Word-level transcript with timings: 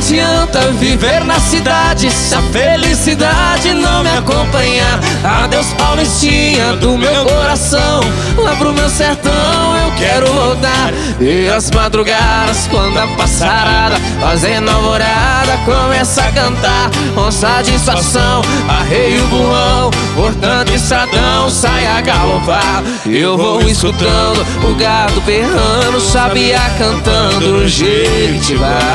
adianta 0.00 0.72
viver 0.72 1.24
na 1.26 1.38
cidade 1.38 2.10
se 2.10 2.34
a 2.34 2.40
felicidade 2.40 3.74
não 3.74 4.02
me 4.02 4.10
acompanhar. 4.10 4.98
Adeus, 5.22 5.66
Paulistinha 5.74 6.74
do 6.76 6.96
meu 6.96 7.26
coração. 7.26 8.00
Lá 8.38 8.56
pro 8.56 8.72
meu 8.72 8.88
sertão 8.88 9.76
eu 9.84 9.92
quero 9.98 10.26
voltar. 10.32 10.92
E 11.20 11.48
as 11.48 11.70
madrugadas, 11.70 12.66
quando 12.68 12.98
a 12.98 13.06
passarada 13.08 13.96
fazendo 14.18 14.70
alvorada, 14.70 15.58
começa 15.66 16.22
a 16.22 16.32
cantar 16.32 16.90
com 17.14 17.30
satisfação. 17.30 18.40
Arreio 18.68 19.26
burrão, 19.26 19.90
portanto, 20.16 20.72
estradão, 20.72 21.50
sai 21.50 21.86
a 21.86 22.00
galopar. 22.00 22.82
Eu 23.04 23.36
vou 23.36 23.60
escutando 23.68 24.46
o 24.64 24.74
gado 24.76 25.20
berrando, 25.20 26.00
sabia 26.00 26.58
cantando, 26.78 27.68
Jequitibá. 27.68 28.89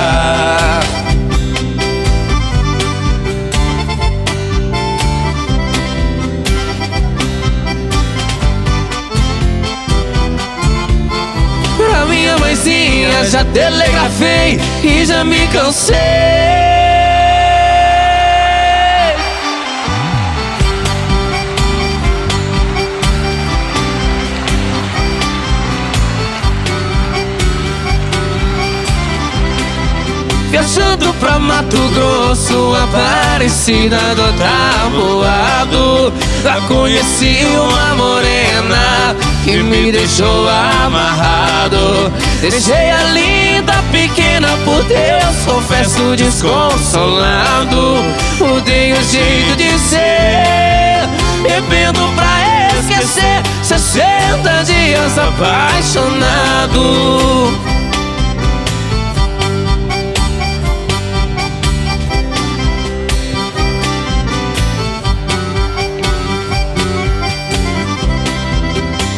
Já 13.30 13.44
telegrafei 13.46 14.60
e 14.84 15.06
já 15.06 15.24
me 15.24 15.48
cansei. 15.48 15.96
Viajando 30.52 31.14
pra 31.20 31.38
Mato 31.38 31.78
Grosso, 31.94 32.74
Aparecida 32.76 33.98
do 34.16 34.34
Taboado 34.38 36.14
Lá 36.46 36.62
conheci 36.68 37.46
uma 37.46 37.96
morena 37.96 39.16
que 39.44 39.58
me 39.58 39.92
deixou 39.92 40.48
amarrado 41.66 42.12
Deixei 42.42 42.92
a 42.92 43.04
linda 43.04 43.74
pequena 43.92 44.50
por 44.64 44.84
Deus, 44.84 45.36
confesso 45.46 46.16
desconsolado. 46.16 47.98
Mudei 48.40 48.94
o 48.94 49.04
jeito 49.04 49.56
de 49.56 49.78
ser, 49.80 51.10
bebendo 51.42 52.00
pra 52.16 52.70
esquecer. 52.80 53.42
60 53.64 54.64
dias 54.64 55.18
apaixonado 55.18 57.25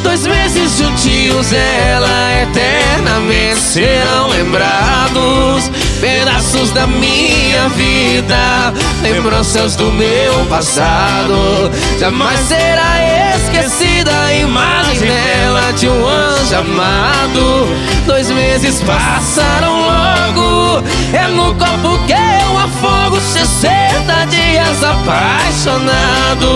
Dois 0.07 0.25
meses 0.25 0.77
juntinhos, 0.77 1.51
ela 1.51 2.41
eternamente 2.41 3.59
serão 3.59 4.29
lembrados. 4.29 5.69
Pedaços 5.99 6.71
da 6.71 6.87
minha 6.87 7.67
vida, 7.75 8.73
lembranças 9.01 9.75
do 9.75 9.91
meu 9.91 10.45
passado. 10.45 11.69
Jamais 11.99 12.39
será 12.39 13.35
esquecida 13.35 14.09
a 14.17 14.33
imagem 14.33 15.09
dela 15.09 15.73
de 15.73 15.89
um 15.89 16.07
anjo 16.07 16.55
amado. 16.55 17.67
Dois 18.05 18.31
meses 18.31 18.81
passaram 18.83 19.81
logo, 19.81 20.87
é 21.11 21.27
no 21.27 21.53
copo 21.55 21.99
que 22.07 22.13
eu 22.13 22.57
afogo. 22.57 23.19
60 23.19 24.25
dias 24.27 24.81
apaixonado. 24.85 26.47